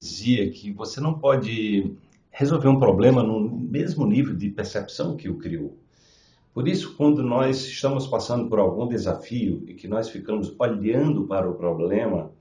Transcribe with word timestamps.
dizia 0.00 0.50
que 0.50 0.72
você 0.72 0.98
não 0.98 1.18
pode 1.18 1.94
resolver 2.30 2.68
um 2.68 2.78
problema 2.78 3.22
no 3.22 3.38
mesmo 3.40 4.06
nível 4.06 4.34
de 4.34 4.48
percepção 4.48 5.14
que 5.14 5.28
o 5.28 5.36
criou. 5.36 5.76
Por 6.54 6.66
isso, 6.66 6.96
quando 6.96 7.22
nós 7.22 7.66
estamos 7.66 8.06
passando 8.06 8.48
por 8.48 8.58
algum 8.58 8.88
desafio 8.88 9.62
e 9.68 9.74
que 9.74 9.86
nós 9.86 10.08
ficamos 10.08 10.54
olhando 10.58 11.26
para 11.26 11.48
o 11.48 11.54
problema, 11.54 12.32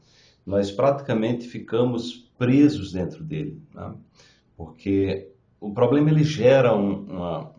nós 0.46 0.72
praticamente 0.72 1.48
ficamos 1.48 2.32
presos 2.38 2.94
dentro 2.94 3.24
dele, 3.24 3.62
né? 3.76 3.94
porque 4.56 5.30
o 5.60 5.74
problema 5.74 6.10
ele 6.10 6.24
gera 6.24 6.74
um, 6.74 7.04
uma, 7.04 7.52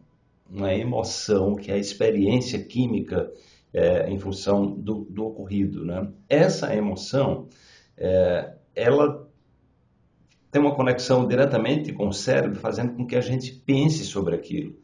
uma 0.51 0.75
emoção 0.75 1.55
que 1.55 1.71
é 1.71 1.75
a 1.75 1.79
experiência 1.79 2.59
química 2.65 3.31
é, 3.73 4.11
em 4.11 4.19
função 4.19 4.67
do, 4.67 5.07
do 5.11 5.27
ocorrido. 5.27 5.85
Né? 5.85 6.09
Essa 6.27 6.75
emoção, 6.75 7.49
é, 7.97 8.55
ela 8.75 9.30
tem 10.51 10.61
uma 10.61 10.75
conexão 10.75 11.27
diretamente 11.27 11.93
com 11.93 12.09
o 12.09 12.13
cérebro, 12.13 12.59
fazendo 12.59 12.95
com 12.95 13.07
que 13.07 13.17
a 13.17 13.21
gente 13.21 13.53
pense 13.53 14.05
sobre 14.05 14.35
aquilo. 14.35 14.75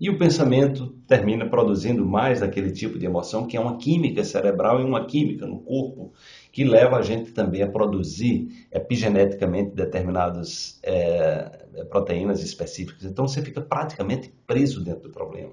E 0.00 0.08
o 0.08 0.16
pensamento 0.16 0.94
termina 1.06 1.46
produzindo 1.46 2.06
mais 2.06 2.40
daquele 2.40 2.72
tipo 2.72 2.98
de 2.98 3.04
emoção, 3.04 3.46
que 3.46 3.54
é 3.54 3.60
uma 3.60 3.76
química 3.76 4.24
cerebral 4.24 4.80
e 4.80 4.84
uma 4.84 5.04
química 5.04 5.46
no 5.46 5.60
corpo, 5.60 6.14
que 6.50 6.64
leva 6.64 6.96
a 6.96 7.02
gente 7.02 7.32
também 7.32 7.62
a 7.62 7.70
produzir 7.70 8.66
epigeneticamente 8.72 9.74
determinadas 9.74 10.80
é, 10.82 11.66
proteínas 11.90 12.42
específicas. 12.42 13.04
Então 13.04 13.28
você 13.28 13.42
fica 13.42 13.60
praticamente 13.60 14.32
preso 14.46 14.82
dentro 14.82 15.02
do 15.02 15.10
problema. 15.10 15.52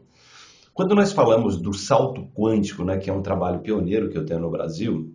Quando 0.74 0.96
nós 0.96 1.12
falamos 1.12 1.60
do 1.60 1.74
salto 1.74 2.30
quântico, 2.34 2.86
né, 2.86 2.98
que 2.98 3.10
é 3.10 3.14
um 3.14 3.22
trabalho 3.22 3.60
pioneiro 3.60 4.10
que 4.10 4.18
eu 4.18 4.26
tenho 4.26 4.40
no 4.40 4.50
Brasil, 4.50 5.14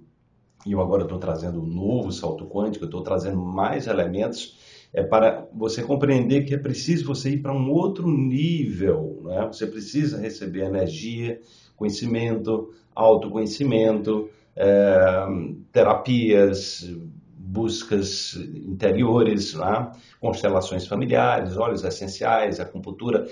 e 0.67 0.73
eu 0.73 0.81
agora 0.81 1.03
estou 1.03 1.19
trazendo 1.19 1.61
um 1.61 1.67
novo 1.67 2.13
salto 2.13 2.47
quântico, 2.47 2.85
estou 2.85 3.03
trazendo 3.03 3.39
mais 3.39 3.87
elementos 3.87 4.57
é 4.93 5.03
para 5.03 5.49
você 5.55 5.83
compreender 5.83 6.45
que 6.45 6.55
é 6.55 6.59
preciso 6.59 7.07
você 7.07 7.31
ir 7.31 7.39
para 7.39 7.53
um 7.53 7.71
outro 7.71 8.11
nível, 8.11 9.23
né? 9.25 9.47
Você 9.47 9.67
precisa 9.67 10.21
receber 10.21 10.65
energia, 10.65 11.41
conhecimento, 11.75 12.75
autoconhecimento, 12.95 14.29
é, 14.55 15.27
terapias, 15.73 16.95
buscas 17.35 18.35
interiores, 18.37 19.55
né? 19.55 19.93
constelações 20.21 20.87
familiares, 20.87 21.57
óleos 21.57 21.85
essenciais, 21.85 22.61
acupuntura. 22.61 23.27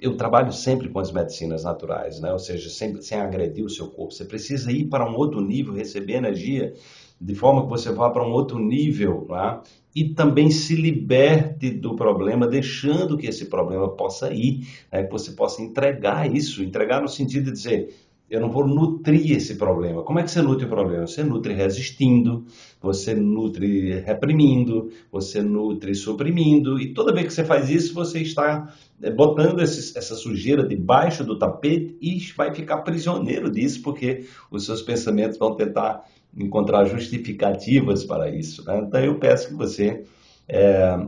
Eu 0.00 0.16
trabalho 0.16 0.52
sempre 0.52 0.88
com 0.88 0.98
as 0.98 1.12
medicinas 1.12 1.64
naturais, 1.64 2.20
né? 2.20 2.32
ou 2.32 2.38
seja, 2.38 2.68
sempre 2.68 3.02
sem 3.02 3.18
agredir 3.18 3.64
o 3.64 3.70
seu 3.70 3.88
corpo. 3.88 4.12
Você 4.12 4.24
precisa 4.24 4.70
ir 4.72 4.86
para 4.86 5.08
um 5.08 5.14
outro 5.16 5.40
nível, 5.40 5.72
receber 5.72 6.14
energia 6.14 6.74
de 7.20 7.34
forma 7.34 7.62
que 7.62 7.70
você 7.70 7.92
vá 7.92 8.10
para 8.10 8.26
um 8.26 8.32
outro 8.32 8.58
nível 8.58 9.26
né? 9.30 9.60
e 9.94 10.08
também 10.10 10.50
se 10.50 10.74
liberte 10.74 11.70
do 11.70 11.94
problema, 11.94 12.46
deixando 12.46 13.16
que 13.16 13.26
esse 13.26 13.46
problema 13.46 13.88
possa 13.88 14.32
ir, 14.32 14.66
né? 14.92 15.04
que 15.04 15.12
você 15.12 15.32
possa 15.32 15.62
entregar 15.62 16.30
isso, 16.30 16.62
entregar 16.62 17.00
no 17.00 17.08
sentido 17.08 17.46
de 17.46 17.52
dizer, 17.52 17.94
eu 18.30 18.40
não 18.40 18.50
vou 18.50 18.66
nutrir 18.66 19.36
esse 19.36 19.56
problema. 19.56 20.02
Como 20.02 20.18
é 20.18 20.22
que 20.22 20.30
você 20.30 20.42
nutre 20.42 20.64
o 20.66 20.68
problema? 20.68 21.06
Você 21.06 21.22
nutre 21.22 21.52
resistindo, 21.52 22.46
você 22.80 23.14
nutre 23.14 24.00
reprimindo, 24.00 24.90
você 25.12 25.42
nutre 25.42 25.94
suprimindo, 25.94 26.80
e 26.80 26.92
toda 26.94 27.12
vez 27.12 27.26
que 27.26 27.32
você 27.34 27.44
faz 27.44 27.68
isso, 27.70 27.94
você 27.94 28.20
está 28.20 28.74
eh, 29.02 29.10
botando 29.10 29.60
esse, 29.60 29.96
essa 29.96 30.14
sujeira 30.14 30.66
debaixo 30.66 31.22
do 31.22 31.38
tapete 31.38 31.96
e 32.00 32.18
vai 32.36 32.54
ficar 32.54 32.78
prisioneiro 32.78 33.50
disso, 33.50 33.82
porque 33.82 34.24
os 34.50 34.64
seus 34.64 34.82
pensamentos 34.82 35.38
vão 35.38 35.54
tentar 35.54 36.04
encontrar 36.36 36.84
justificativas 36.86 38.04
para 38.04 38.28
isso. 38.30 38.64
Né? 38.64 38.84
Então 38.86 39.00
eu 39.00 39.18
peço 39.18 39.48
que 39.48 39.54
você 39.54 40.04
é, 40.48 41.06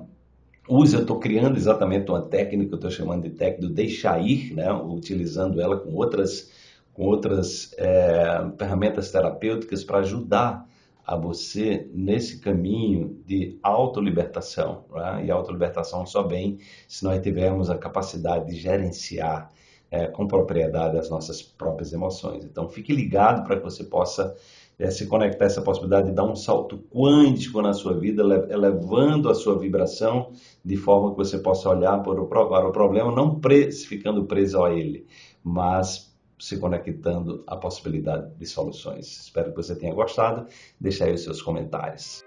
use, 0.68 0.94
eu 0.94 1.02
estou 1.02 1.18
criando 1.18 1.56
exatamente 1.56 2.10
uma 2.10 2.22
técnica, 2.22 2.72
eu 2.72 2.76
estou 2.76 2.90
chamando 2.90 3.22
de 3.22 3.30
técnica 3.30 3.68
do 3.68 3.74
deixar 3.74 4.20
ir, 4.24 4.54
né? 4.54 4.72
utilizando 4.72 5.60
ela 5.60 5.76
com 5.78 5.92
outras, 5.94 6.50
com 6.96 7.04
outras 7.04 7.74
é, 7.76 8.50
ferramentas 8.58 9.12
terapêuticas 9.12 9.84
para 9.84 9.98
ajudar 9.98 10.66
a 11.06 11.14
você 11.14 11.88
nesse 11.92 12.40
caminho 12.40 13.22
de 13.26 13.58
autolibertação. 13.62 14.86
Né? 14.90 15.26
E 15.26 15.30
autolibertação 15.30 16.06
só 16.06 16.26
vem 16.26 16.58
se 16.88 17.04
nós 17.04 17.22
tivermos 17.22 17.68
a 17.68 17.76
capacidade 17.76 18.46
de 18.46 18.56
gerenciar 18.56 19.50
é, 19.90 20.06
com 20.06 20.26
propriedade 20.26 20.96
as 20.96 21.10
nossas 21.10 21.42
próprias 21.42 21.92
emoções. 21.92 22.44
Então 22.44 22.66
fique 22.66 22.94
ligado 22.94 23.44
para 23.44 23.56
que 23.56 23.62
você 23.62 23.84
possa 23.84 24.34
é, 24.78 24.90
se 24.90 25.06
conectar 25.06 25.44
a 25.44 25.48
essa 25.48 25.60
possibilidade 25.60 26.08
de 26.08 26.14
dar 26.14 26.24
um 26.24 26.34
salto 26.34 26.78
quântico 26.90 27.60
na 27.60 27.74
sua 27.74 27.92
vida, 27.92 28.22
elevando 28.48 29.28
a 29.28 29.34
sua 29.34 29.58
vibração 29.58 30.32
de 30.64 30.76
forma 30.76 31.10
que 31.10 31.18
você 31.18 31.38
possa 31.38 31.68
olhar 31.68 32.02
para 32.02 32.20
o, 32.20 32.26
para 32.26 32.66
o 32.66 32.72
problema, 32.72 33.14
não 33.14 33.38
pre 33.38 33.70
ficando 33.70 34.24
preso 34.24 34.64
a 34.64 34.72
ele, 34.72 35.06
mas 35.44 36.15
se 36.38 36.58
conectando 36.58 37.42
à 37.46 37.56
possibilidade 37.56 38.34
de 38.34 38.46
soluções. 38.46 39.06
Espero 39.06 39.50
que 39.50 39.56
você 39.56 39.74
tenha 39.74 39.94
gostado. 39.94 40.46
Deixe 40.80 41.02
aí 41.04 41.14
os 41.14 41.22
seus 41.22 41.40
comentários. 41.42 42.22